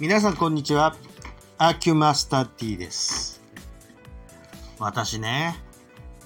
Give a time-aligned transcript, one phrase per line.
[0.00, 0.94] 皆さんこんにちは。
[1.58, 3.42] アキュマスター T です。
[4.78, 5.58] 私ね、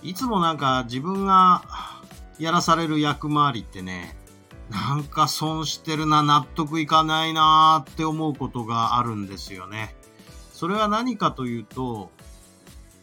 [0.02, 1.62] いつもなんか自分が
[2.38, 4.14] やらされる役回りってね、
[4.68, 9.94] なんか損してるな、納得いかないなーって思うことがあるんですよね。
[10.52, 12.10] それは何かというと、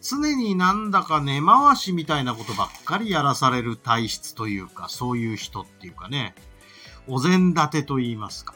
[0.00, 6.36] 常になんだか根回しみたいなことばっかりやらされる体質というか、そういう人っていうかね、
[7.08, 8.54] お膳立てと言いますか。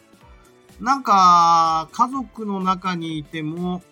[0.80, 3.83] なんか、家族の中にいても、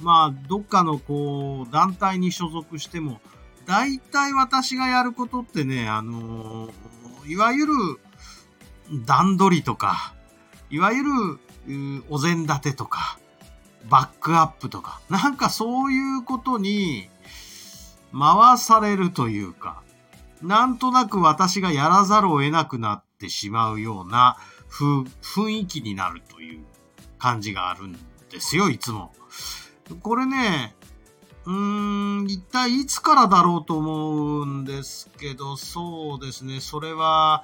[0.00, 3.20] まあ、どっかのこう、団体に所属しても、
[3.68, 6.70] 大体私がやることってね、あの
[7.26, 7.72] いわゆる
[9.04, 10.14] 段取りとか、
[10.70, 11.10] いわゆる
[12.08, 13.18] お膳立てとか、
[13.90, 17.10] バックアップとか、なんかそういうことに
[18.18, 19.82] 回されるというか、
[20.40, 24.38] なんとなく私がやらざるを得なくなってしまうような
[24.70, 26.64] 雰囲気になるという
[27.18, 27.92] 感じがあるん
[28.30, 29.12] ですよ、いつも。
[30.02, 30.74] これね、
[31.46, 37.42] うーん、一体いつからだろうと思うんですけど、そうですね、それは、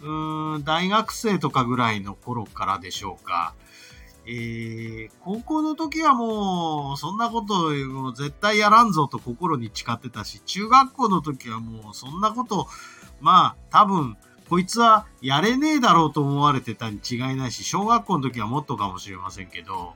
[0.00, 3.54] うーん、大学生とかぐらいの頃からでしょうか。
[4.24, 12.68] えー、高校の時はもう、そんなこともう絶対やらんぞと心に誓ってたし、中学校の時はもうそんなこと、
[13.20, 14.16] まあ、多分、
[14.52, 19.94] こいつはやれねえだろうと思われてたに違いないし、小学校の時はもっとかもしれませんけど、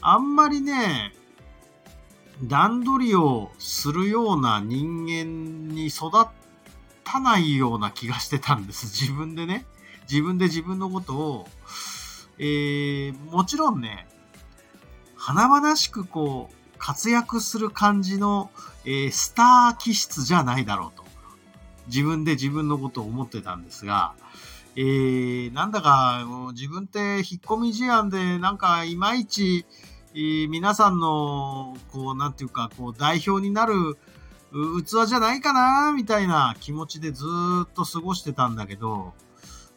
[0.00, 1.12] あんまりね、
[2.42, 6.10] 段取りをするような人間に育
[7.04, 8.86] たないような気がしてたんです。
[8.86, 9.66] 自分でね。
[10.10, 11.48] 自分で自分のことを、
[12.38, 14.08] えー、もちろんね、
[15.16, 18.50] 華々しくこう、活躍する感じの、
[18.86, 21.05] えー、スター気質じゃないだろうと。
[21.88, 24.14] 自分で自分のことを思ってたんですが、
[24.76, 29.64] えー、なんだかもう自分って引っ込み思案で、なんかいまいち、
[30.14, 33.74] えー、皆さんの、こう、なんていうか、こう、代表になる
[34.82, 37.24] 器じゃないかな、みたいな気持ちでず
[37.64, 39.14] っと過ごしてたんだけど、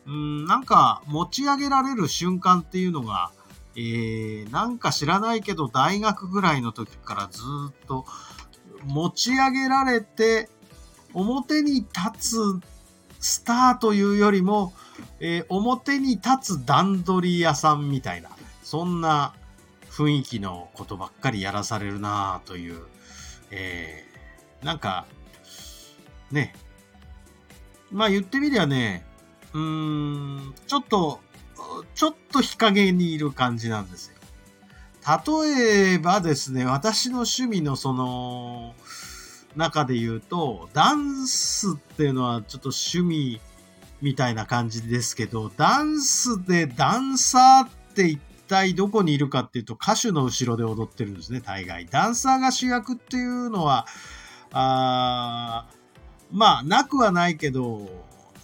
[0.06, 3.32] うん、なんか持ち上げられる瞬間っていうのが、
[3.76, 8.06] えー、なんか知らないけど大学ぐらいの時からずっと
[8.86, 10.50] 持ち上げられて
[11.14, 11.90] 表に立
[12.20, 12.38] つ
[13.20, 14.74] スターというよりも、
[15.20, 18.30] えー、表に立つ段取り屋さんみたいな、
[18.64, 19.34] そんな
[19.90, 22.80] 雰囲気のことばっかりやらされるなという、
[23.52, 25.06] えー、なんか、
[26.32, 26.54] ね、
[27.92, 29.06] まあ言ってみりゃね、
[29.54, 31.20] うーん、ちょっと、
[31.96, 34.16] ちょっと日陰にいる感じなんですよ。
[35.44, 38.76] 例えばですね、私の趣味のその、
[39.56, 43.42] 中で言うと、ダンスっていうのはちょっと趣味
[44.02, 51.86] みたいな感じですけど、ダンスでダンサーって一体どこにいるかっていうと歌手の後ろで踊ってるんですね、大概。
[51.86, 53.86] ダンサーが主役っていうのは、
[54.52, 55.68] あ
[56.32, 57.90] まあ、なくはないけど、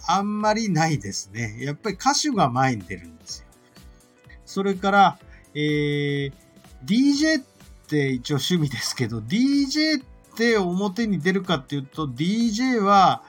[0.08, 1.56] あんまりないですね。
[1.60, 3.46] やっぱり歌手が前に出るんですよ。
[4.44, 5.18] それから、
[5.54, 6.32] えー、
[6.84, 7.44] DJ っ
[7.88, 10.15] て一応趣味ですけど、DJ って
[10.56, 13.22] 表に出るかっていうと、DJ は、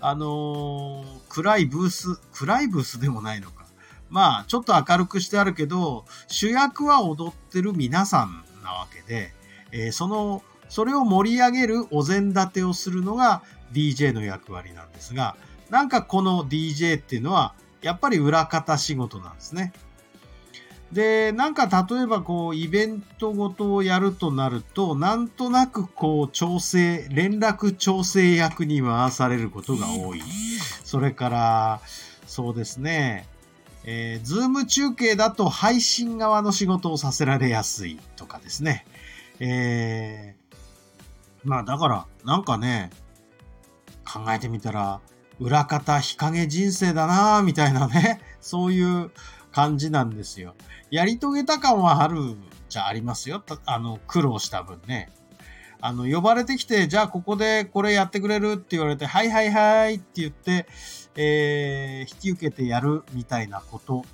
[0.00, 3.66] あのー、暗いブース、暗いブースでもないのか。
[4.10, 9.32] まあ、ちょっと明るくしてあるけど、主役は踊ってる皆さんなわけで、
[9.72, 13.42] えー、その、それを盛り上げるお膳立てをするのが
[13.72, 15.36] DJ の役割なんですが、
[15.70, 19.72] なんかこの DJ っていうのは、やっぱり裏方仕事なんですね。
[20.92, 30.22] で、なんか例えばこう、イベントごとをやるとなると、なんとなくこう、調整、連絡調整役に回されることが多い。
[30.84, 31.80] それから、
[32.26, 33.26] そうですね、
[33.84, 38.86] えー、ズーム中継だと配信側の仕事をさせられやすいとかですね。
[39.40, 42.90] えー、まあだから、なんかね、
[44.04, 45.00] 考えてみたら、
[45.38, 49.10] 裏方日陰人生だなぁ、みたいなね、そういう
[49.58, 50.54] 感じなんですよ。
[50.88, 52.36] やり遂げた感はある
[52.68, 53.42] じゃありますよ。
[53.66, 55.10] あの、苦労した分ね。
[55.80, 60.68] あの、呼ばれてきて、じゃあここでこれやってくれるって言われて、はいはいはいって言って、
[61.16, 64.04] えー、引き受けてやるみたいなこと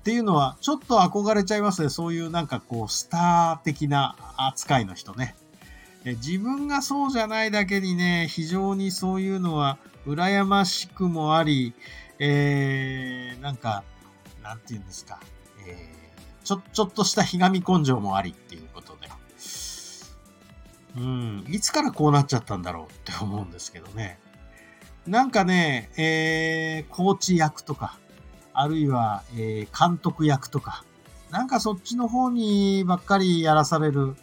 [0.00, 1.88] っていうのは、ちょっと憧れちゃいますね。
[1.88, 5.36] そういうなんかこう、スター的な扱いの人ね。
[6.04, 11.72] 自分がそうじゃないだけにね、非常にそういうのは羨ましくもあり、
[12.18, 13.84] えー、なんか、
[14.44, 15.18] なんて言うんですか、
[15.66, 19.08] えー、ちょ、ちょっとしたひがみ根性もありっていうことで、
[20.96, 24.18] うん、いつからこうなっちゃったんだろうって思うんですけどね。
[25.06, 27.98] なんかね、えー、コーチ役とか、
[28.52, 30.84] あるいは、えー、監督役とか、
[31.30, 34.14] なんかそっちの方にばっかりやらされる。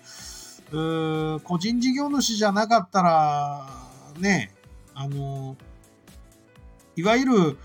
[0.71, 3.67] うー個人事業主じゃなかったら、
[4.19, 4.53] ね、
[4.93, 5.57] あの、
[6.95, 7.57] いわゆる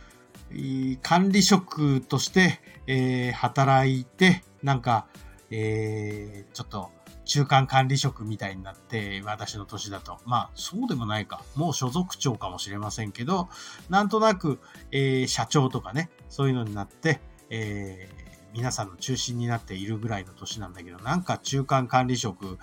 [1.02, 5.06] 管理職として、えー、働いて、なんか、
[5.50, 6.90] えー、ちょっと
[7.24, 10.18] 中間管理職みたいになって、私の年だと。
[10.24, 11.42] まあ、そうでもないか。
[11.56, 13.48] もう所属長かもしれませんけど、
[13.90, 14.60] なんとなく、
[14.92, 17.20] えー、社長とかね、そういうのになって、
[17.50, 18.26] えー、
[18.56, 22.58] 皆さんの中心になっているぐらいの年なんだけど、なんか中間管理職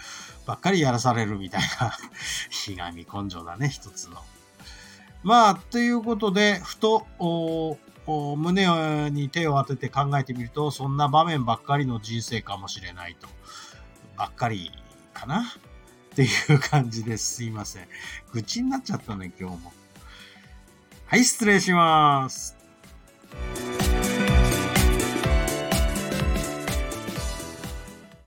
[0.45, 1.93] ばっかりやらされるみたいな、
[2.49, 4.23] ひがみ根性だね、一つの。
[5.23, 7.07] まあ、ということで、ふと、
[8.07, 13.29] 胸に手を当てて考えてみると、そんな場面ばっかりの人生かもしれないと。
[14.17, 14.71] ばっかり
[15.13, 15.41] かな？
[15.41, 17.35] っていう感じです。
[17.35, 17.87] すいません。
[18.33, 19.73] 愚痴になっちゃったね、今日も。
[21.05, 22.57] はい、失礼します。